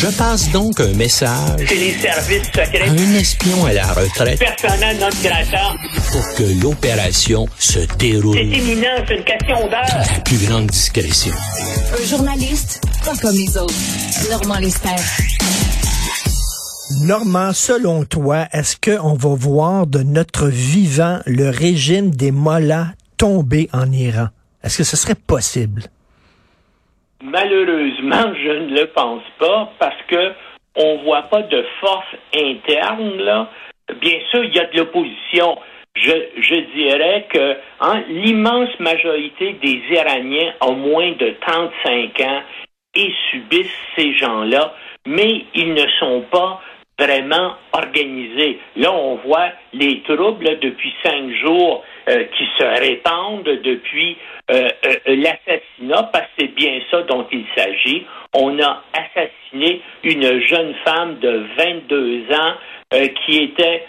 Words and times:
Je 0.00 0.06
passe 0.16 0.50
donc 0.52 0.78
un 0.80 0.92
message 0.94 1.60
C'est 1.66 1.74
les 1.74 1.94
services 1.98 2.44
secrets. 2.46 2.88
à 2.88 2.90
un 2.92 3.14
espion 3.14 3.64
à 3.66 3.72
la 3.72 3.86
retraite 3.92 4.38
Personnel 4.38 4.96
non 4.98 5.08
grata. 5.22 5.74
pour 6.12 6.34
que 6.36 6.62
l'opération 6.62 7.46
se 7.58 7.80
déroule 7.98 8.36
C'est 8.36 8.44
imminent, 8.44 9.04
c'est 9.08 9.16
une 9.16 9.24
question 9.24 9.66
d'heure. 9.68 9.86
la 10.14 10.20
plus 10.20 10.38
grande 10.46 10.66
discrétion. 10.68 11.34
Un 12.00 12.06
journaliste, 12.06 12.80
pas 13.04 13.16
comme 13.16 13.34
les 13.34 13.56
autres. 13.56 13.74
Normand 14.30 14.58
Lester. 14.60 14.88
Normand, 17.02 17.52
selon 17.52 18.04
toi, 18.04 18.46
est-ce 18.52 18.76
qu'on 18.76 19.14
va 19.14 19.34
voir 19.34 19.86
de 19.86 20.02
notre 20.02 20.46
vivant 20.48 21.18
le 21.26 21.50
régime 21.50 22.10
des 22.10 22.30
mollahs 22.30 22.92
tomber 23.16 23.68
en 23.72 23.90
Iran? 23.90 24.28
Est-ce 24.62 24.78
que 24.78 24.84
ce 24.84 24.96
serait 24.96 25.14
possible? 25.16 25.82
Malheureusement, 27.22 28.32
je 28.34 28.50
ne 28.50 28.80
le 28.80 28.86
pense 28.86 29.22
pas 29.38 29.72
parce 29.78 30.00
que 30.06 30.32
on 30.76 30.98
voit 30.98 31.22
pas 31.22 31.42
de 31.42 31.64
force 31.80 32.14
interne 32.34 33.16
là. 33.18 33.50
Bien 34.00 34.18
sûr, 34.30 34.44
il 34.44 34.54
y 34.54 34.60
a 34.60 34.66
de 34.66 34.76
l'opposition. 34.76 35.58
Je, 35.96 36.60
dirais 36.76 37.26
que 37.28 37.56
hein, 37.80 38.04
l'immense 38.08 38.68
majorité 38.78 39.54
des 39.54 39.82
Iraniens 39.90 40.52
ont 40.60 40.74
moins 40.74 41.10
de 41.12 41.34
35 41.40 42.20
ans 42.20 42.42
et 42.94 43.12
subissent 43.30 43.66
ces 43.96 44.14
gens-là, 44.14 44.74
mais 45.06 45.44
ils 45.54 45.74
ne 45.74 45.86
sont 45.98 46.22
pas 46.30 46.62
vraiment 46.98 47.54
organisés. 47.72 48.60
Là, 48.76 48.92
on 48.92 49.16
voit 49.16 49.50
les 49.72 50.02
troubles 50.02 50.58
depuis 50.60 50.94
cinq 51.02 51.32
jours 51.42 51.84
euh, 52.08 52.24
qui 52.38 52.44
se 52.56 52.64
répandent 52.64 53.60
depuis 53.62 54.16
euh, 54.50 54.68
euh, 54.86 54.94
l'assassinat, 55.08 56.04
parce 56.10 56.24
que 56.24 56.30
c'est 56.38 56.54
bien 56.54 56.80
ça 56.90 57.02
dont 57.02 57.26
il 57.30 57.44
s'agit. 57.54 58.06
On 58.34 58.58
a 58.62 58.82
assassiné 58.94 59.82
une 60.04 60.40
jeune 60.40 60.74
femme 60.86 61.18
de 61.18 61.44
22 61.58 62.32
ans 62.32 62.54
qui 63.26 63.42
était 63.42 63.84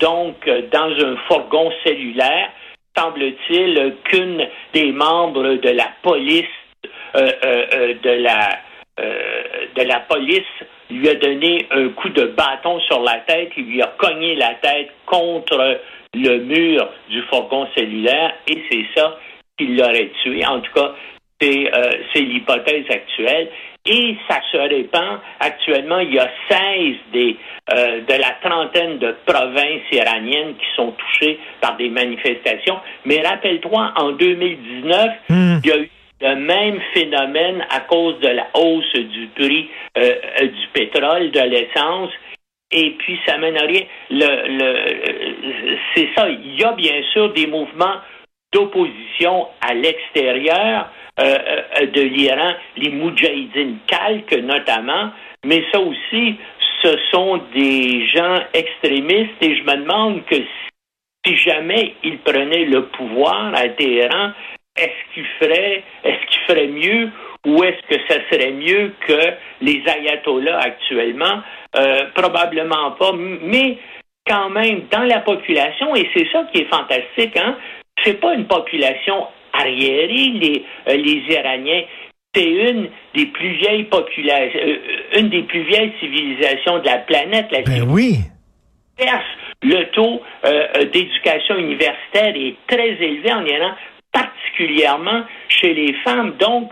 donc 0.00 0.46
dans 0.70 0.90
un 0.90 1.16
fourgon 1.28 1.72
cellulaire. 1.82 2.50
Semble-t-il 2.94 3.94
qu'une 4.04 4.46
des 4.74 4.92
membres 4.92 5.54
de 5.54 5.70
la 5.70 5.88
police 6.02 6.44
de 7.14 8.22
la 8.22 8.58
de 8.98 9.82
la 9.82 10.00
police 10.00 10.44
lui 10.98 11.08
a 11.08 11.14
donné 11.14 11.66
un 11.70 11.88
coup 11.90 12.08
de 12.08 12.26
bâton 12.26 12.80
sur 12.80 13.00
la 13.00 13.18
tête, 13.20 13.50
il 13.56 13.64
lui 13.64 13.82
a 13.82 13.92
cogné 13.98 14.34
la 14.36 14.54
tête 14.54 14.90
contre 15.06 15.80
le 16.14 16.38
mur 16.38 16.88
du 17.08 17.22
fourgon 17.22 17.66
cellulaire 17.76 18.34
et 18.46 18.62
c'est 18.70 18.86
ça 18.94 19.18
qui 19.58 19.66
l'aurait 19.68 20.10
tué. 20.22 20.44
En 20.46 20.60
tout 20.60 20.72
cas, 20.72 20.94
c'est 21.40 21.70
euh, 21.74 21.90
l'hypothèse 22.14 22.84
actuelle. 22.90 23.48
Et 23.84 24.16
ça 24.28 24.38
se 24.52 24.56
répand. 24.58 25.18
Actuellement, 25.40 25.98
il 25.98 26.14
y 26.14 26.18
a 26.20 26.30
16 26.48 26.94
des, 27.12 27.36
euh, 27.74 28.00
de 28.02 28.12
la 28.12 28.30
trentaine 28.40 28.98
de 28.98 29.16
provinces 29.26 29.82
iraniennes 29.90 30.54
qui 30.54 30.66
sont 30.76 30.92
touchées 30.92 31.40
par 31.60 31.76
des 31.76 31.88
manifestations. 31.88 32.78
Mais 33.04 33.20
rappelle-toi, 33.26 33.92
en 33.96 34.12
2019, 34.12 35.10
Hmm. 35.28 35.58
il 35.64 35.68
y 35.68 35.72
a 35.72 35.78
eu 35.78 35.90
le 36.22 36.36
même 36.36 36.80
phénomène 36.94 37.66
à 37.70 37.80
cause 37.80 38.18
de 38.20 38.28
la 38.28 38.46
hausse 38.54 38.92
du 38.94 39.26
prix 39.34 39.68
euh, 39.98 40.14
du 40.40 40.66
pétrole, 40.72 41.30
de 41.30 41.40
l'essence. 41.40 42.10
Et 42.70 42.92
puis, 42.92 43.18
ça 43.26 43.36
mène 43.36 43.56
à 43.58 43.66
rien. 43.66 43.82
Le, 44.10 44.58
le, 44.58 45.76
c'est 45.94 46.08
ça. 46.16 46.28
Il 46.28 46.58
y 46.58 46.64
a 46.64 46.72
bien 46.72 47.02
sûr 47.12 47.32
des 47.32 47.46
mouvements 47.46 47.96
d'opposition 48.52 49.48
à 49.60 49.74
l'extérieur 49.74 50.88
euh, 51.20 51.22
euh, 51.22 51.86
de 51.86 52.00
l'Iran, 52.02 52.52
les 52.76 52.90
Moudjahidines 52.90 53.78
calques 53.86 54.32
notamment, 54.32 55.10
mais 55.44 55.64
ça 55.72 55.80
aussi, 55.80 56.36
ce 56.82 56.96
sont 57.10 57.40
des 57.54 58.06
gens 58.06 58.38
extrémistes 58.54 59.42
et 59.42 59.56
je 59.56 59.62
me 59.62 59.76
demande 59.76 60.24
que 60.26 60.36
si 61.26 61.36
jamais 61.36 61.94
ils 62.02 62.18
prenaient 62.18 62.64
le 62.64 62.86
pouvoir 62.86 63.52
à 63.54 63.68
Téhéran, 63.68 64.32
est-ce 64.76 65.14
qu'ils 65.14 65.26
feraient, 65.38 65.82
est-ce 66.04 66.26
qu'ils 66.26 66.42
feraient 66.46 66.68
mieux 66.68 67.10
ou 67.46 67.62
est-ce 67.64 67.94
que 67.94 68.00
ça 68.08 68.20
serait 68.30 68.52
mieux 68.52 68.92
que 69.06 69.20
les 69.60 69.82
ayatollahs 69.86 70.58
actuellement? 70.58 71.42
Euh, 71.76 72.06
probablement 72.14 72.92
pas, 72.92 73.12
mais 73.12 73.78
quand 74.26 74.50
même, 74.50 74.86
dans 74.90 75.02
la 75.02 75.20
population, 75.20 75.94
et 75.96 76.08
c'est 76.14 76.26
ça 76.32 76.46
qui 76.52 76.62
est 76.62 76.70
fantastique, 76.72 77.36
hein, 77.36 77.56
c'est 78.04 78.20
pas 78.20 78.34
une 78.34 78.46
population 78.46 79.26
arriérée, 79.52 80.32
les, 80.34 80.64
euh, 80.88 80.96
les 80.96 81.22
Iraniens. 81.34 81.82
C'est 82.34 82.48
une 82.48 82.88
des 83.14 83.26
plus 83.26 83.50
vieilles 83.56 83.84
populations, 83.84 84.58
euh, 84.58 85.18
une 85.18 85.28
des 85.28 85.42
plus 85.42 85.64
vieilles 85.64 85.92
civilisations 86.00 86.78
de 86.78 86.86
la 86.86 86.98
planète, 86.98 87.48
la 87.50 87.62
Ben 87.62 87.84
oui. 87.88 88.16
Le 89.64 89.84
taux 89.92 90.22
d'éducation 90.92 91.56
universitaire 91.56 92.34
est 92.36 92.54
très 92.66 92.90
élevé 93.00 93.32
en 93.32 93.44
Iran, 93.44 93.72
particulièrement 94.52 95.24
chez 95.48 95.74
les 95.74 95.92
femmes. 96.04 96.36
Donc, 96.38 96.70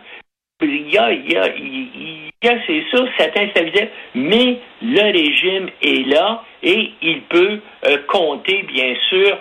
il 0.62 0.90
y 0.90 0.98
a, 0.98 1.12
il 1.12 1.32
y 1.32 1.36
a, 1.36 1.48
il 1.56 2.30
y 2.42 2.48
a 2.48 2.58
c'est 2.66 2.84
sûr, 2.90 3.08
cette 3.18 3.36
instabilité, 3.36 3.90
mais 4.14 4.58
le 4.82 5.12
régime 5.12 5.70
est 5.82 6.06
là 6.06 6.42
et 6.62 6.90
il 7.00 7.22
peut 7.22 7.60
euh, 7.86 7.98
compter, 8.08 8.62
bien 8.64 8.94
sûr, 9.08 9.38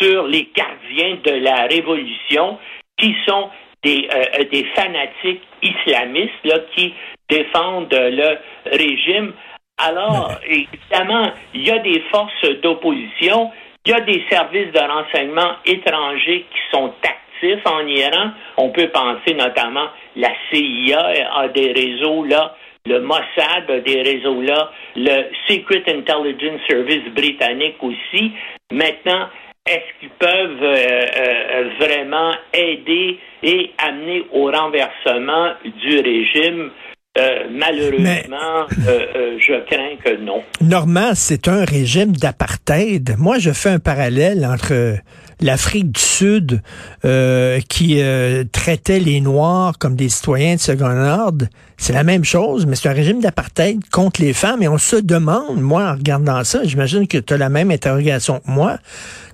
sur 0.00 0.26
les 0.26 0.48
gardiens 0.54 1.18
de 1.24 1.44
la 1.44 1.66
révolution 1.66 2.58
qui 2.96 3.14
sont 3.26 3.50
des, 3.82 4.08
euh, 4.14 4.44
des 4.52 4.64
fanatiques 4.76 5.42
islamistes 5.62 6.44
là, 6.44 6.58
qui 6.74 6.94
défendent 7.28 7.92
le 7.92 8.38
régime. 8.66 9.32
Alors, 9.78 10.30
évidemment, 10.46 11.32
il 11.54 11.66
y 11.66 11.70
a 11.70 11.78
des 11.78 12.00
forces 12.12 12.60
d'opposition, 12.62 13.50
il 13.84 13.90
y 13.90 13.94
a 13.94 14.00
des 14.00 14.24
services 14.30 14.70
de 14.72 14.78
renseignement 14.78 15.56
étrangers 15.64 16.46
qui 16.52 16.60
sont 16.70 16.92
actifs 17.02 17.22
en 17.64 17.86
Iran. 17.86 18.30
On 18.56 18.70
peut 18.70 18.88
penser 18.88 19.34
notamment 19.34 19.88
la 20.16 20.30
CIA 20.50 21.12
a 21.34 21.48
des 21.48 21.72
réseaux 21.72 22.24
là, 22.24 22.54
le 22.86 23.00
Mossad 23.00 23.70
a 23.70 23.80
des 23.80 24.02
réseaux 24.02 24.40
là, 24.42 24.70
le 24.96 25.24
Secret 25.48 25.82
Intelligence 25.88 26.60
Service 26.68 27.04
britannique 27.14 27.76
aussi. 27.82 28.32
Maintenant, 28.72 29.28
est-ce 29.66 30.00
qu'ils 30.00 30.10
peuvent 30.18 30.62
euh, 30.62 31.06
euh, 31.16 31.70
vraiment 31.78 32.32
aider 32.52 33.18
et 33.44 33.70
amener 33.78 34.24
au 34.32 34.50
renversement 34.50 35.52
du 35.64 36.00
régime? 36.00 36.70
Euh, 37.18 37.44
malheureusement, 37.50 38.66
euh, 38.86 39.06
euh, 39.16 39.38
je 39.38 39.52
crains 39.66 39.96
que 40.02 40.18
non. 40.24 40.42
Normand, 40.62 41.10
c'est 41.14 41.46
un 41.46 41.62
régime 41.62 42.12
d'apartheid. 42.12 43.16
Moi, 43.18 43.38
je 43.38 43.50
fais 43.50 43.68
un 43.68 43.78
parallèle 43.78 44.46
entre 44.46 44.96
l'Afrique 45.42 45.92
du 45.92 46.00
Sud 46.00 46.62
euh, 47.04 47.60
qui 47.68 48.00
euh, 48.00 48.44
traitait 48.50 48.98
les 48.98 49.20
Noirs 49.20 49.76
comme 49.78 49.94
des 49.94 50.08
citoyens 50.08 50.54
de 50.54 50.60
second 50.60 50.86
ordre. 50.86 51.48
C'est 51.76 51.92
la 51.92 52.02
même 52.02 52.24
chose, 52.24 52.64
mais 52.64 52.76
c'est 52.76 52.88
un 52.88 52.94
régime 52.94 53.20
d'apartheid 53.20 53.80
contre 53.90 54.22
les 54.22 54.32
femmes. 54.32 54.62
Et 54.62 54.68
on 54.68 54.78
se 54.78 54.96
demande, 54.96 55.60
moi, 55.60 55.90
en 55.90 55.92
regardant 55.92 56.42
ça, 56.44 56.64
j'imagine 56.64 57.06
que 57.06 57.18
tu 57.18 57.34
as 57.34 57.36
la 57.36 57.50
même 57.50 57.70
interrogation 57.70 58.40
que 58.40 58.50
moi, 58.50 58.78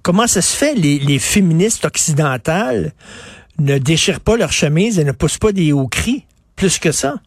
comment 0.03 0.27
ça 0.27 0.43
se 0.43 0.56
fait 0.56 0.75
les, 0.75 0.99
les 0.99 1.21
féministes 1.21 1.84
occidentales 1.84 2.91
ne 3.60 3.78
déchirent 3.78 4.21
pas 4.21 4.37
leur 4.37 4.50
chemise 4.50 4.99
et 4.99 5.05
ne 5.05 5.12
poussent 5.12 5.39
pas 5.39 5.53
des 5.53 5.71
hauts 5.71 5.87
cris 5.87 6.25
plus 6.56 6.81
que 6.81 6.91
ça? 6.91 7.21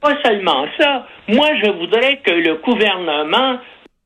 Pas 0.00 0.14
seulement 0.24 0.66
ça. 0.78 1.06
Moi, 1.28 1.48
je 1.62 1.70
voudrais 1.70 2.18
que 2.18 2.30
le 2.30 2.56
gouvernement 2.56 3.58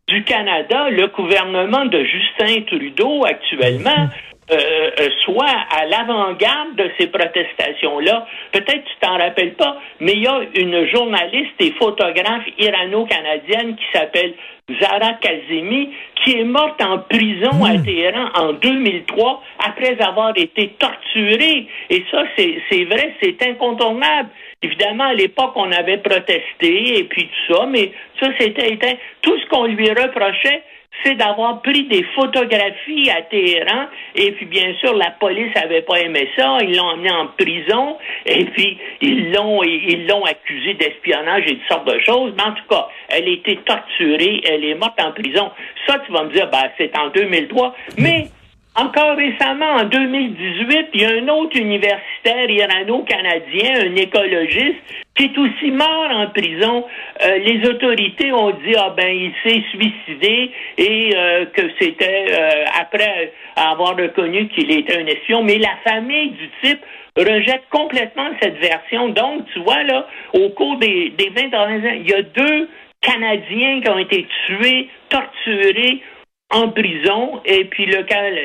du 0.09 0.25
Canada, 0.25 0.91
le 0.91 1.09
gouvernement 1.09 1.85
de 1.85 2.05
Justin 2.05 2.63
Trudeau 2.67 3.25
actuellement, 3.25 4.09
euh, 4.53 4.91
euh, 5.01 5.09
soit 5.25 5.47
à 5.47 5.87
l'avant-garde 5.87 6.75
de 6.77 6.91
ces 6.99 7.07
protestations-là. 7.07 8.27
Peut-être 8.53 8.85
tu 8.85 8.95
t'en 9.01 9.17
rappelles 9.17 9.55
pas, 9.55 9.77
mais 10.01 10.13
il 10.13 10.23
y 10.23 10.27
a 10.27 10.41
une 10.55 10.87
journaliste 10.89 11.55
et 11.61 11.71
photographe 11.73 12.45
irano-canadienne 12.59 13.77
qui 13.77 13.85
s'appelle 13.93 14.35
Zara 14.81 15.15
Kazemi, 15.15 15.91
qui 16.17 16.39
est 16.39 16.45
morte 16.45 16.83
en 16.83 16.99
prison 16.99 17.65
à 17.65 17.79
Téhéran 17.79 18.29
en 18.35 18.53
2003 18.55 19.43
après 19.67 20.01
avoir 20.01 20.33
été 20.37 20.75
torturée. 20.79 21.67
Et 21.89 22.05
ça, 22.11 22.25
c'est 22.37 22.85
vrai, 22.85 23.15
c'est 23.23 23.43
incontournable. 23.43 24.31
Évidemment, 24.63 25.05
à 25.05 25.15
l'époque, 25.15 25.53
on 25.55 25.73
avait 25.73 25.99
protesté 25.99 26.99
et 26.99 27.05
puis 27.05 27.29
tout 27.29 27.55
ça, 27.55 27.67
mais 27.67 27.93
ça, 28.21 28.29
c'était. 28.39 28.99
Tout 29.23 29.39
ce 29.39 29.47
qu'on 29.47 29.65
lui 29.65 29.89
reprochait, 29.91 30.63
c'est 31.03 31.15
d'avoir 31.15 31.63
pris 31.63 31.85
des 31.85 32.03
photographies 32.15 33.11
à 33.11 33.23
Téhéran. 33.23 33.87
Et 34.15 34.33
puis 34.33 34.47
bien 34.47 34.75
sûr 34.81 34.95
la 34.95 35.11
police 35.13 35.53
avait 35.57 35.83
pas 35.83 36.01
aimé 36.01 36.29
ça, 36.37 36.59
ils 36.63 36.77
l'ont 36.77 36.85
emmené 36.85 37.11
en 37.11 37.27
prison. 37.29 37.97
Et 38.27 38.45
puis 38.47 38.79
ils 39.01 39.33
l'ont 39.33 39.63
ils 39.63 40.07
l'ont 40.07 40.25
accusé 40.25 40.75
d'espionnage 40.75 41.45
et 41.47 41.55
de 41.55 41.61
sortes 41.69 41.87
de 41.87 41.99
choses, 42.01 42.33
mais 42.37 42.43
en 42.43 42.53
tout 42.53 42.67
cas, 42.69 42.89
elle 43.09 43.25
a 43.25 43.31
été 43.31 43.57
torturée, 43.65 44.43
elle 44.45 44.65
est 44.65 44.75
morte 44.75 45.01
en 45.01 45.13
prison. 45.13 45.51
Ça 45.87 45.99
tu 46.05 46.13
vas 46.13 46.25
me 46.25 46.33
dire 46.33 46.49
ben 46.51 46.71
c'est 46.79 46.97
en 46.99 47.09
2003, 47.09 47.75
mais 47.99 48.27
encore 48.77 49.17
récemment, 49.17 49.73
en 49.81 49.85
2018, 49.85 50.89
il 50.95 51.01
y 51.01 51.05
a 51.05 51.11
un 51.11 51.29
autre 51.29 51.57
universitaire 51.57 52.49
irano-canadien, 52.49 53.91
un 53.91 53.97
écologiste, 53.97 54.79
qui 55.17 55.25
est 55.25 55.39
aussi 55.39 55.73
mort 55.73 56.09
en 56.11 56.29
prison. 56.29 56.85
Euh, 57.25 57.39
les 57.39 57.69
autorités 57.69 58.33
ont 58.33 58.53
dit 58.53 58.75
ah 58.79 58.95
ben 58.97 59.09
il 59.09 59.33
s'est 59.43 59.63
suicidé 59.71 60.53
et 60.79 61.11
euh, 61.15 61.47
que 61.47 61.63
c'était 61.81 62.27
euh, 62.31 62.65
après 62.81 63.33
avoir 63.57 63.97
reconnu 63.97 64.49
qu'il 64.49 64.71
était 64.71 64.99
un 64.99 65.07
espion. 65.07 65.43
Mais 65.43 65.59
la 65.59 65.77
famille 65.85 66.31
du 66.31 66.49
type 66.63 66.81
rejette 67.17 67.65
complètement 67.71 68.31
cette 68.41 68.59
version. 68.59 69.09
Donc, 69.09 69.47
tu 69.53 69.59
vois, 69.61 69.83
là, 69.83 70.07
au 70.33 70.49
cours 70.51 70.79
des, 70.79 71.13
des 71.19 71.29
20 71.31 71.49
dernières 71.49 71.91
années, 71.91 72.03
il 72.05 72.11
y 72.11 72.15
a 72.15 72.23
deux 72.23 72.69
Canadiens 73.03 73.81
qui 73.81 73.91
ont 73.91 73.99
été 73.99 74.27
tués, 74.47 74.89
torturés 75.09 76.03
en 76.51 76.69
prison, 76.71 77.41
et 77.45 77.65
puis 77.65 77.87
le, 77.87 78.05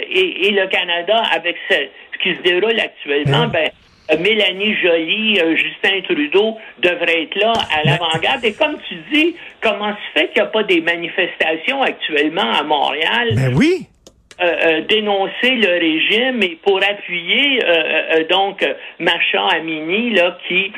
et, 0.10 0.48
et 0.48 0.52
le 0.52 0.68
Canada, 0.68 1.24
avec 1.31 1.56
ce, 1.69 1.75
ce, 2.13 2.18
qui 2.24 2.36
se 2.36 2.42
déroule 2.42 2.80
actuellement, 2.80 3.48
ben, 3.48 3.69
Mélanie 4.19 4.75
Joly, 4.75 5.40
euh, 5.40 5.56
Justin 5.56 6.02
Trudeau 6.04 6.57
devraient 6.80 7.24
être 7.24 7.36
là 7.36 7.54
à 7.75 7.84
l'avant-garde. 7.84 8.46
Et 8.46 8.54
comme 8.54 8.78
tu 8.88 8.96
dis, 9.12 9.36
comment 9.62 9.92
se 9.92 10.19
fait 10.19 10.28
qu'il 10.28 10.42
n'y 10.42 10.48
a 10.48 10.52
pas 10.52 10.63
des 10.63 10.81
manifestations 10.81 11.81
actuellement 11.81 12.52
à 12.52 12.63
Montréal? 12.63 13.30
Ben 13.36 13.56
oui. 13.56 13.88
Euh, 14.42 14.44
euh, 14.44 14.82
dénoncer 14.90 15.56
le 15.56 15.80
régime 15.80 16.44
et 16.44 16.60
pour 16.62 16.82
appuyer 16.84 17.64
euh, 17.64 18.28
donc 18.30 18.68
Macha 19.00 19.48
Amini 19.56 20.14
là 20.14 20.38
qui 20.46 20.74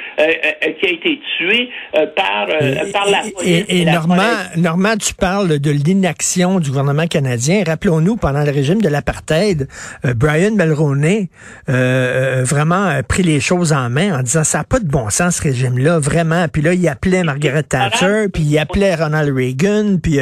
qui 0.79 0.85
a 0.85 0.89
été 0.91 1.19
tué 1.39 1.71
par 2.15 2.49
par 2.93 3.09
la 3.09 3.21
police. 3.21 3.65
Et, 3.67 3.81
et, 3.81 3.85
Normand, 3.85 4.21
Normand, 4.57 4.95
tu 4.97 5.15
parles 5.15 5.57
de 5.57 5.71
l'inaction 5.71 6.59
du 6.59 6.69
gouvernement 6.69 7.07
canadien. 7.07 7.63
Rappelons-nous 7.65 8.17
pendant 8.17 8.43
le 8.43 8.51
régime 8.51 8.79
de 8.79 8.89
l'apartheid, 8.89 9.67
Brian 10.03 10.51
Mulroney 10.51 11.29
vraiment 11.67 12.85
a 12.85 13.01
pris 13.01 13.23
les 13.23 13.39
choses 13.39 13.73
en 13.73 13.89
main 13.89 14.19
en 14.19 14.21
disant 14.21 14.43
ça 14.43 14.59
n'a 14.59 14.63
pas 14.65 14.79
de 14.79 14.87
bon 14.87 15.09
sens 15.09 15.37
ce 15.37 15.41
régime-là 15.41 15.97
vraiment. 15.97 16.47
Puis 16.47 16.61
là 16.61 16.75
il 16.75 16.87
appelait 16.87 17.23
Margaret 17.23 17.63
Thatcher, 17.63 18.27
puis 18.31 18.43
il 18.43 18.59
appelait 18.59 18.93
Ronald 18.93 19.35
Reagan, 19.35 19.97
puis 19.97 20.19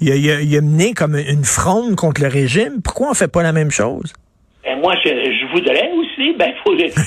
il, 0.00 0.08
il, 0.08 0.24
il 0.24 0.56
a 0.56 0.60
mené 0.60 0.92
comme 0.92 1.16
une 1.16 1.44
fronde 1.44 1.96
contre 1.96 2.22
le 2.22 2.28
régime. 2.28 2.75
Pourquoi 2.82 3.10
on 3.10 3.14
fait 3.14 3.28
pas 3.28 3.42
la 3.42 3.52
même 3.52 3.70
chose? 3.70 4.12
Ben, 4.64 4.80
moi, 4.80 4.94
je, 5.04 5.52
voudrais 5.52 5.90
aussi. 5.92 6.34
Ben, 6.36 6.52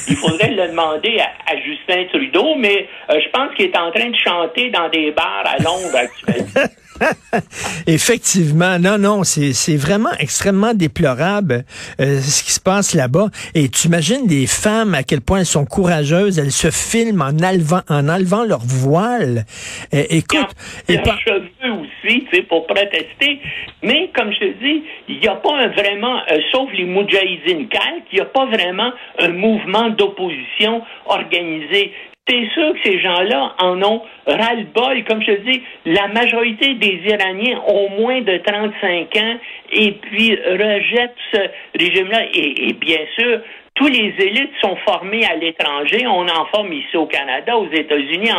il 0.07 0.15
faudrait 0.15 0.51
le 0.51 0.69
demander 0.69 1.19
à, 1.19 1.55
Justin 1.57 2.05
Trudeau, 2.07 2.55
mais 2.55 2.87
euh, 3.09 3.19
je 3.23 3.29
pense 3.31 3.53
qu'il 3.55 3.65
est 3.65 3.77
en 3.77 3.91
train 3.91 4.09
de 4.09 4.15
chanter 4.15 4.69
dans 4.69 4.89
des 4.89 5.11
bars 5.11 5.43
à 5.45 5.57
Londres 5.61 5.95
actuellement. 5.95 6.67
Effectivement, 7.87 8.79
non, 8.79 8.97
non, 8.97 9.23
c'est 9.23 9.77
vraiment 9.77 10.11
extrêmement 10.19 10.73
déplorable 10.73 11.63
euh, 11.99 12.19
ce 12.19 12.43
qui 12.43 12.51
se 12.51 12.59
passe 12.59 12.93
là-bas. 12.93 13.27
Et 13.55 13.69
tu 13.69 13.87
imagines 13.87 14.27
les 14.27 14.47
femmes 14.47 14.93
à 14.93 15.03
quel 15.03 15.21
point 15.21 15.39
elles 15.39 15.45
sont 15.45 15.65
courageuses, 15.65 16.39
elles 16.39 16.51
se 16.51 16.71
filment 16.71 17.21
en 17.21 17.43
enlevant, 17.43 17.81
en 17.89 18.09
enlevant 18.09 18.43
leur 18.43 18.61
voile. 18.61 19.45
Euh, 19.93 20.03
écoute, 20.09 20.47
et 20.87 20.97
cheveux 20.97 21.73
aussi, 21.73 22.25
tu 22.25 22.35
sais, 22.37 22.41
pour 22.43 22.65
protester. 22.67 23.39
Mais 23.83 24.09
comme 24.15 24.31
je 24.33 24.39
te 24.39 24.63
dis, 24.63 24.83
il 25.07 25.19
n'y 25.19 25.27
a 25.27 25.35
pas 25.35 25.67
vraiment, 25.67 26.19
euh, 26.31 26.39
sauf 26.51 26.69
les 26.73 26.85
Moudjahidines 26.85 27.67
calques, 27.69 28.07
il 28.11 28.15
n'y 28.15 28.21
a 28.21 28.25
pas 28.25 28.45
vraiment 28.45 28.91
un 29.19 29.29
mouvement 29.29 29.89
d'opposition 29.89 30.81
organisé 31.05 31.93
c'est 32.29 32.47
sûr 32.53 32.73
que 32.73 32.79
ces 32.83 32.99
gens-là 32.99 33.55
en 33.59 33.81
ont 33.81 34.01
ras-le-bol. 34.27 35.03
Comme 35.05 35.21
je 35.21 35.31
te 35.31 35.41
dis, 35.41 35.63
la 35.85 36.07
majorité 36.07 36.75
des 36.75 37.01
Iraniens 37.05 37.61
ont 37.67 37.89
moins 37.89 38.21
de 38.21 38.37
35 38.37 39.15
ans 39.17 39.37
et 39.71 39.91
puis 39.93 40.35
rejettent 40.35 41.15
ce 41.33 41.39
régime-là. 41.77 42.25
Et, 42.33 42.73
bien 42.73 42.99
sûr, 43.17 43.41
tous 43.75 43.87
les 43.87 44.13
élites 44.19 44.51
sont 44.61 44.75
formés 44.87 45.25
à 45.25 45.35
l'étranger. 45.35 46.05
On 46.05 46.27
en 46.27 46.45
forme 46.53 46.73
ici 46.73 46.95
au 46.97 47.07
Canada, 47.07 47.57
aux 47.57 47.71
États-Unis, 47.71 48.31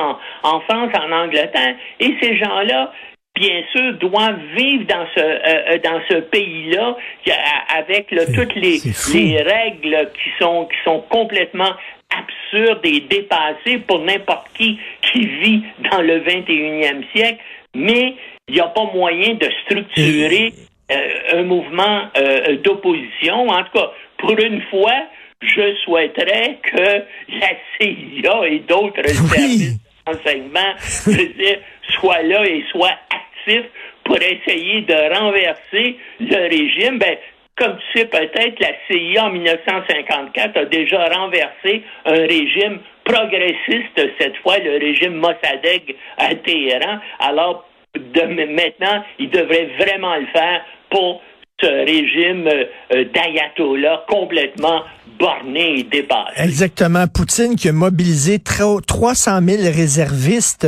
en, 0.43 0.61
France, 0.61 0.91
en 0.95 1.11
Angleterre. 1.11 1.75
Et 1.99 2.15
ces 2.21 2.37
gens-là, 2.37 2.93
bien 3.35 3.63
sûr, 3.73 3.95
doivent 3.95 4.41
vivre 4.57 4.85
dans 4.85 5.07
ce 5.17 5.21
euh, 5.21 5.79
dans 5.83 6.01
ce 6.09 6.15
pays-là 6.21 6.97
avec 7.75 8.09
toutes 8.35 8.55
les, 8.55 8.79
les 9.15 9.43
règles 9.43 10.11
qui 10.15 10.31
sont 10.39 10.67
qui 10.67 10.77
sont 10.85 11.01
complètement 11.09 11.73
absurde 12.11 12.81
et 12.85 13.01
dépassé 13.01 13.79
pour 13.87 14.01
n'importe 14.01 14.49
qui 14.55 14.79
qui 15.13 15.27
vit 15.27 15.63
dans 15.91 16.03
le 16.03 16.21
21e 16.21 17.05
siècle, 17.13 17.39
mais 17.75 18.15
il 18.49 18.55
n'y 18.55 18.61
a 18.61 18.69
pas 18.69 18.85
moyen 18.93 19.35
de 19.35 19.49
structurer 19.65 20.53
euh, 20.91 21.39
un 21.39 21.43
mouvement 21.45 22.03
euh, 22.17 22.57
d'opposition. 22.57 23.49
En 23.49 23.63
tout 23.65 23.79
cas, 23.79 23.91
pour 24.19 24.39
une 24.39 24.61
fois, 24.63 25.07
je 25.41 25.75
souhaiterais 25.85 26.59
que 26.63 27.05
la 27.39 27.51
CIA 27.79 28.49
et 28.49 28.59
d'autres 28.61 29.07
services 29.09 29.79
d'enseignement 30.07 30.75
soient 30.81 32.23
là 32.23 32.45
et 32.45 32.65
soient 32.71 32.99
actifs 33.11 33.71
pour 34.05 34.17
essayer 34.17 34.83
de 34.83 35.15
renverser 35.17 35.97
le 36.19 36.49
régime. 36.49 36.99
Ben, 36.99 37.17
comme 37.61 37.77
tu 37.77 37.99
sais 37.99 38.07
peut-être, 38.07 38.59
la 38.59 38.73
CIA 38.89 39.27
en 39.27 39.31
1954 39.31 40.57
a 40.57 40.65
déjà 40.65 41.05
renversé 41.09 41.83
un 42.07 42.15
régime 42.15 42.79
progressiste, 43.05 44.01
cette 44.19 44.37
fois 44.39 44.59
le 44.59 44.79
régime 44.79 45.17
Mossadegh 45.17 45.95
à 46.17 46.35
Téhéran. 46.35 46.99
Alors, 47.19 47.69
de, 47.95 48.23
maintenant, 48.23 49.05
il 49.19 49.29
devrait 49.31 49.69
vraiment 49.79 50.17
le 50.17 50.27
faire 50.33 50.65
pour 50.91 51.23
ce 51.61 51.67
régime 51.67 52.49
euh, 52.49 53.05
d'ayatollah 53.13 54.05
complètement 54.09 54.83
borné 55.19 55.81
et 55.81 55.83
dépassé. 55.83 56.33
Exactement. 56.39 57.07
Poutine 57.07 57.57
qui 57.57 57.69
a 57.69 57.73
mobilisé 57.73 58.39
300 58.39 59.41
000 59.43 59.63
réservistes. 59.65 60.67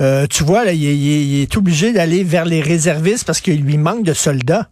Euh, 0.00 0.26
tu 0.26 0.42
vois, 0.42 0.64
là, 0.64 0.72
il 0.72 1.42
est 1.42 1.56
obligé 1.56 1.92
d'aller 1.92 2.24
vers 2.24 2.44
les 2.44 2.60
réservistes 2.60 3.24
parce 3.24 3.40
qu'il 3.40 3.62
lui 3.62 3.78
manque 3.78 4.02
de 4.02 4.12
soldats. 4.14 4.66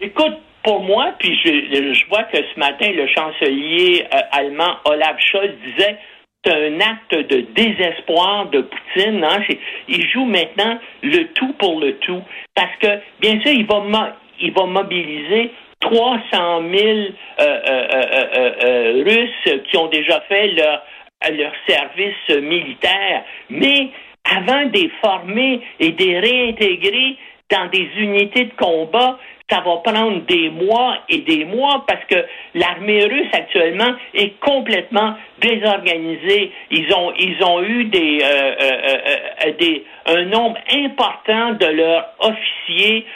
Écoute, 0.00 0.34
pour 0.64 0.80
moi, 0.80 1.12
puis 1.18 1.38
je, 1.44 2.08
vois 2.08 2.24
que 2.24 2.38
ce 2.38 2.58
matin, 2.58 2.90
le 2.90 3.06
chancelier 3.06 4.06
euh, 4.12 4.18
allemand 4.32 4.76
Olaf 4.86 5.16
Scholz 5.20 5.52
disait 5.64 5.98
c'est 6.44 6.52
un 6.52 6.80
acte 6.80 7.14
de 7.14 7.40
désespoir 7.54 8.46
de 8.50 8.62
Poutine. 8.62 9.24
Hein? 9.24 9.42
Il 9.88 10.06
joue 10.10 10.24
maintenant 10.24 10.78
le 11.02 11.24
tout 11.28 11.52
pour 11.54 11.80
le 11.80 11.96
tout. 11.98 12.20
Parce 12.54 12.76
que, 12.80 12.98
bien 13.20 13.40
sûr, 13.40 13.52
il 13.52 13.66
va, 13.66 14.16
il 14.40 14.52
va 14.52 14.66
mobiliser 14.66 15.52
300 15.80 16.62
000 16.70 16.98
euh, 17.40 17.60
euh, 17.60 19.04
Russes 19.06 19.62
qui 19.70 19.76
ont 19.76 19.88
déjà 19.88 20.20
fait 20.28 20.48
leur, 20.48 20.82
leur 21.30 21.52
service 21.66 22.42
militaire. 22.42 23.24
Mais 23.48 23.88
avant 24.24 24.66
de 24.66 24.72
les 24.72 24.90
former 25.02 25.60
et 25.80 25.92
de 25.92 26.04
les 26.04 26.18
réintégrer 26.20 27.16
dans 27.50 27.66
des 27.70 27.88
unités 27.96 28.44
de 28.44 28.54
combat, 28.56 29.18
ça 29.50 29.60
va 29.60 29.76
prendre 29.84 30.22
des 30.26 30.48
mois 30.48 30.96
et 31.08 31.18
des 31.18 31.44
mois 31.44 31.84
parce 31.86 32.04
que 32.06 32.16
l'armée 32.54 33.04
russe 33.04 33.28
actuellement 33.32 33.94
est 34.14 34.40
complètement 34.40 35.14
désorganisée. 35.40 36.50
Ils 36.70 36.92
ont 36.94 37.12
ils 37.18 37.44
ont 37.44 37.62
eu 37.62 37.84
des, 37.84 38.20
euh, 38.22 38.54
euh, 38.62 38.98
euh, 39.46 39.52
des 39.58 39.84
un 40.06 40.24
nombre 40.24 40.58
important 40.72 41.52
de 41.52 41.66
leurs 41.66 42.08
officiers 42.20 43.06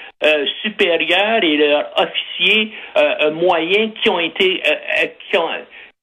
supérieurs 0.62 1.42
et 1.44 1.56
leurs 1.56 1.90
officiers 1.96 2.72
moyens 3.34 3.92
qui 4.02 4.10
ont 4.10 4.18
été 4.18 4.60
qui 5.30 5.36
ont 5.36 5.48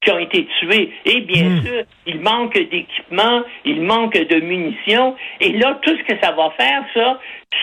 qui 0.06 0.12
ont 0.12 0.18
été 0.18 0.46
tués. 0.60 0.92
Et 1.04 1.20
bien 1.22 1.44
hmm. 1.44 1.62
sûr, 1.62 1.82
il 2.06 2.20
manque 2.20 2.54
d'équipement, 2.54 3.42
il 3.64 3.82
manque 3.82 4.16
de 4.16 4.40
munitions. 4.40 5.16
Et 5.40 5.52
là, 5.52 5.78
tout 5.82 5.96
ce 5.96 6.02
que 6.04 6.18
ça 6.22 6.32
va 6.32 6.50
faire, 6.56 6.84
ça, 6.94 7.18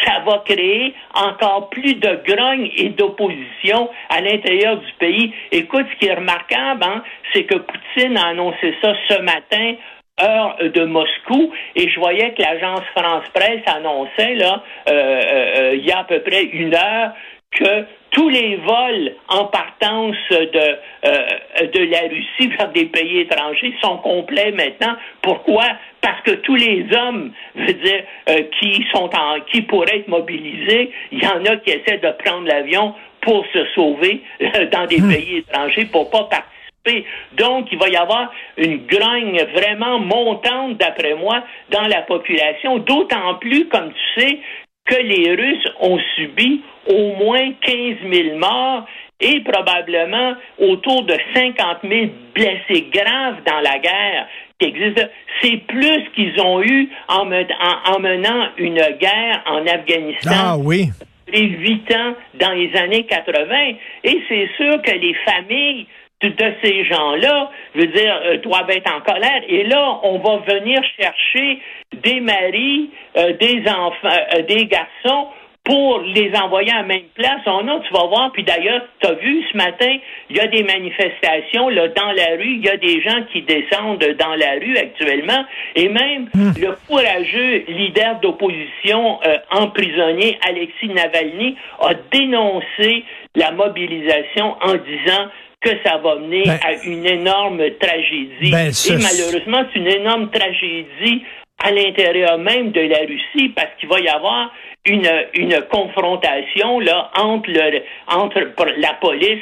ça 0.05 0.19
va 0.25 0.43
créer 0.45 0.93
encore 1.13 1.69
plus 1.69 1.95
de 1.95 2.19
grogne 2.27 2.69
et 2.75 2.89
d'opposition 2.89 3.89
à 4.09 4.21
l'intérieur 4.21 4.77
du 4.77 4.91
pays. 4.99 5.33
Écoute, 5.51 5.85
ce 5.93 5.99
qui 5.99 6.07
est 6.07 6.15
remarquable, 6.15 6.83
hein, 6.83 7.03
c'est 7.31 7.45
que 7.45 7.55
Poutine 7.55 8.17
a 8.17 8.27
annoncé 8.27 8.75
ça 8.81 8.93
ce 9.07 9.21
matin 9.21 9.75
heure 10.21 10.57
de 10.61 10.85
Moscou 10.85 11.51
et 11.75 11.89
je 11.89 11.99
voyais 11.99 12.35
que 12.35 12.41
l'agence 12.43 12.83
France 12.95 13.23
Presse 13.33 13.63
annonçait 13.65 14.35
là 14.35 14.61
euh, 14.87 14.91
euh, 14.91 15.55
euh, 15.57 15.75
il 15.75 15.83
y 15.83 15.91
a 15.91 15.99
à 15.99 16.03
peu 16.03 16.19
près 16.19 16.43
une 16.43 16.75
heure 16.75 17.13
que 17.53 17.85
tous 18.11 18.29
les 18.29 18.57
vols 18.57 19.13
en 19.27 19.45
partance 19.45 20.15
de, 20.29 20.77
euh, 21.05 21.67
de 21.73 21.79
la 21.91 22.01
Russie 22.01 22.55
vers 22.57 22.71
des 22.71 22.85
pays 22.85 23.21
étrangers 23.21 23.73
sont 23.81 23.97
complets 23.97 24.51
maintenant. 24.51 24.95
Pourquoi? 25.21 25.65
Parce 26.01 26.21
que 26.21 26.31
tous 26.31 26.55
les 26.55 26.85
hommes, 26.95 27.31
veut 27.55 27.73
dire, 27.73 28.03
euh, 28.29 28.43
qui 28.59 28.85
sont 28.93 29.09
en, 29.15 29.39
qui 29.51 29.63
pourraient 29.63 29.99
être 29.99 30.07
mobilisés, 30.07 30.91
il 31.11 31.23
y 31.23 31.27
en 31.27 31.43
a 31.45 31.57
qui 31.57 31.71
essaient 31.71 31.97
de 31.97 32.11
prendre 32.23 32.47
l'avion 32.47 32.93
pour 33.21 33.45
se 33.51 33.65
sauver 33.73 34.21
euh, 34.41 34.67
dans 34.71 34.85
des 34.85 35.01
hmm. 35.01 35.11
pays 35.11 35.37
étrangers 35.37 35.85
pour 35.85 36.09
pas 36.11 36.25
participer. 36.25 37.05
Donc, 37.37 37.69
il 37.71 37.79
va 37.79 37.87
y 37.87 37.95
avoir 37.95 38.31
une 38.57 38.85
grogne 38.85 39.41
vraiment 39.55 39.99
montante, 39.99 40.77
d'après 40.77 41.15
moi, 41.15 41.41
dans 41.69 41.87
la 41.87 42.01
population, 42.01 42.77
d'autant 42.79 43.35
plus, 43.35 43.67
comme 43.69 43.91
tu 43.91 44.21
sais, 44.21 44.39
que 44.85 44.95
les 44.95 45.35
Russes 45.35 45.67
ont 45.79 45.99
subi 46.15 46.61
au 46.87 47.15
moins 47.15 47.51
15 47.61 47.95
000 48.11 48.37
morts 48.37 48.85
et 49.19 49.39
probablement 49.41 50.35
autour 50.59 51.03
de 51.03 51.15
50 51.33 51.77
000 51.83 52.07
blessés 52.35 52.89
graves 52.91 53.37
dans 53.45 53.61
la 53.61 53.79
guerre 53.79 54.27
qui 54.59 54.67
existe. 54.67 55.09
C'est 55.41 55.57
plus 55.67 56.03
qu'ils 56.15 56.39
ont 56.41 56.61
eu 56.61 56.89
en, 57.07 57.25
menant 57.25 58.49
une 58.57 58.81
guerre 58.99 59.43
en 59.45 59.65
Afghanistan. 59.65 60.31
Ah 60.33 60.57
oui. 60.57 60.89
Les 61.31 61.47
huit 61.47 61.89
ans 61.95 62.15
dans 62.35 62.51
les 62.51 62.75
années 62.75 63.05
80. 63.05 63.55
Et 64.03 64.21
c'est 64.27 64.49
sûr 64.57 64.81
que 64.81 64.91
les 64.91 65.15
familles 65.25 65.87
de 66.29 66.53
ces 66.63 66.85
gens-là, 66.85 67.51
je 67.75 67.81
veux 67.81 67.87
dire, 67.87 68.21
euh, 68.25 68.37
doivent 68.37 68.69
être 68.69 68.91
en 68.93 69.01
colère. 69.01 69.41
Et 69.47 69.63
là, 69.63 69.99
on 70.03 70.19
va 70.19 70.37
venir 70.37 70.81
chercher 70.99 71.59
des 71.93 72.19
maris, 72.19 72.89
euh, 73.17 73.33
des 73.33 73.63
enfants, 73.67 74.17
euh, 74.35 74.41
des 74.43 74.65
garçons 74.65 75.27
pour 75.65 76.01
les 76.01 76.29
envoyer 76.35 76.71
à 76.71 76.81
la 76.81 76.83
même 76.83 77.07
place. 77.15 77.39
On 77.45 77.65
a, 77.69 77.79
tu 77.79 77.93
vas 77.93 78.05
voir, 78.07 78.31
puis 78.33 78.43
d'ailleurs, 78.43 78.81
tu 78.99 79.07
as 79.07 79.13
vu 79.13 79.45
ce 79.49 79.55
matin, 79.55 79.95
il 80.29 80.35
y 80.35 80.39
a 80.41 80.47
des 80.47 80.61
manifestations 80.61 81.69
là, 81.69 81.87
dans 81.87 82.11
la 82.11 82.35
rue, 82.37 82.55
il 82.55 82.65
y 82.65 82.69
a 82.69 82.75
des 82.75 83.01
gens 83.01 83.23
qui 83.31 83.43
descendent 83.43 84.03
dans 84.19 84.35
la 84.35 84.59
rue 84.59 84.77
actuellement, 84.77 85.45
et 85.75 85.87
même 85.87 86.27
hmm. 86.33 86.51
le 86.59 86.77
courageux 86.85 87.63
leader 87.69 88.19
d'opposition 88.19 89.19
emprisonné, 89.51 90.37
Alexis 90.49 90.89
Navalny, 90.89 91.55
a 91.79 91.93
dénoncé 92.11 93.05
la 93.35 93.51
mobilisation 93.51 94.57
en 94.61 94.73
disant 94.73 95.29
que 95.63 95.69
ça 95.83 95.97
va 95.97 96.15
mener 96.15 96.43
ben, 96.45 96.59
à 96.63 96.73
une 96.83 97.05
énorme 97.05 97.61
tragédie. 97.79 98.51
Ben, 98.51 98.69
Et 98.69 98.97
malheureusement, 98.97 99.65
c'est 99.71 99.79
une 99.79 99.87
énorme 99.87 100.29
tragédie 100.29 101.23
à 101.63 101.71
l'intérieur 101.71 102.37
même 102.37 102.71
de 102.71 102.81
la 102.81 102.99
Russie 102.99 103.49
parce 103.55 103.69
qu'il 103.79 103.89
va 103.89 103.99
y 103.99 104.07
avoir 104.07 104.51
une, 104.85 105.09
une 105.33 105.61
confrontation 105.71 106.79
là 106.79 107.09
entre 107.15 107.49
le, 107.49 107.81
entre 108.07 108.51
la 108.77 108.93
police 108.95 109.39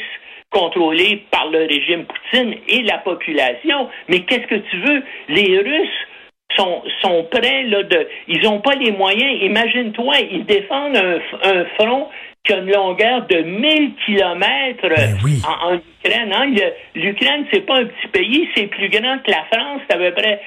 contrôlée 0.51 1.23
par 1.31 1.49
le 1.49 1.59
régime 1.59 2.05
Poutine 2.05 2.55
et 2.67 2.83
la 2.83 2.99
population. 2.99 3.89
Mais 4.07 4.19
qu'est-ce 4.21 4.47
que 4.47 4.55
tu 4.69 4.77
veux? 4.77 5.03
Les 5.29 5.57
Russes 5.57 6.07
sont, 6.55 6.81
sont 7.01 7.27
prêts 7.31 7.63
là 7.63 7.83
de. 7.83 8.07
Ils 8.27 8.41
n'ont 8.43 8.59
pas 8.59 8.75
les 8.75 8.91
moyens. 8.91 9.41
Imagine-toi, 9.41 10.15
ils 10.31 10.45
défendent 10.45 10.97
un, 10.97 11.19
un 11.43 11.65
front 11.79 12.07
qui 12.43 12.53
a 12.53 12.57
une 12.57 12.71
longueur 12.71 13.27
de 13.27 13.37
1000 13.37 13.93
kilomètres 14.05 14.89
ben 14.89 15.17
en, 15.47 15.75
Ukraine. 15.75 16.33
Hein? 16.33 16.53
L'Ukraine, 16.95 17.45
c'est 17.53 17.65
pas 17.65 17.77
un 17.77 17.85
petit 17.85 18.07
pays, 18.07 18.49
c'est 18.55 18.67
plus 18.67 18.89
grand 18.89 19.19
que 19.19 19.29
la 19.29 19.45
France, 19.51 19.81
c'est 19.87 19.95
à 19.95 19.99
peu 19.99 20.11
près 20.11 20.41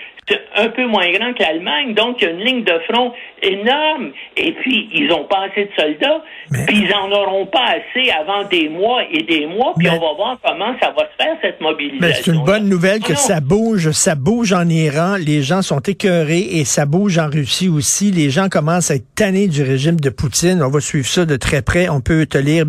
un 0.57 0.69
peu 0.69 0.87
moins 0.87 1.11
grand 1.11 1.35
que 1.35 1.43
l'Allemagne. 1.43 1.95
Donc, 1.95 2.17
il 2.21 2.25
y 2.25 2.27
a 2.29 2.31
une 2.31 2.41
ligne 2.41 2.65
de 2.65 2.79
front 2.91 3.13
énorme. 3.45 4.11
Et 4.37 4.53
puis, 4.53 4.89
ils 4.93 5.13
ont 5.13 5.25
pas 5.25 5.47
assez 5.51 5.65
de 5.65 5.71
soldats. 5.79 6.23
Puis, 6.67 6.87
ils 6.87 6.95
en 6.95 7.11
auront 7.13 7.47
pas 7.47 7.77
assez 7.77 8.11
avant 8.11 8.45
des 8.49 8.69
mois 8.69 9.03
et 9.11 9.23
des 9.23 9.47
mois. 9.47 9.75
Puis, 9.77 9.89
on 9.89 10.01
va 10.01 10.15
voir 10.17 10.39
comment 10.45 10.75
ça 10.81 10.93
va 10.97 11.05
se 11.05 11.25
faire, 11.25 11.37
cette 11.43 11.61
mobilisation. 11.61 12.23
c'est 12.25 12.33
une 12.33 12.45
bonne 12.45 12.69
nouvelle 12.69 13.01
que 13.01 13.15
ça 13.15 13.41
bouge. 13.41 13.91
Ça 13.91 14.15
bouge 14.15 14.53
en 14.53 14.69
Iran. 14.69 15.17
Les 15.17 15.43
gens 15.43 15.63
sont 15.63 15.81
écœurés 15.81 16.47
et 16.59 16.65
ça 16.65 16.87
bouge 16.87 17.19
en 17.19 17.29
Russie 17.29 17.69
aussi. 17.69 18.11
Les 18.11 18.31
gens 18.31 18.49
commencent 18.49 18.91
à 18.91 18.97
être 18.97 19.15
tannés 19.15 19.49
du 19.49 19.63
régime 19.63 20.01
de 20.01 20.11
Poutine. 20.11 20.63
On 20.63 20.71
va 20.71 20.81
suivre 20.81 21.07
ça 21.07 21.25
de 21.25 21.37
très 21.37 21.63
près 21.63 21.85
on 21.89 22.01
peut 22.01 22.27
te 22.27 22.39
lire 22.39 22.63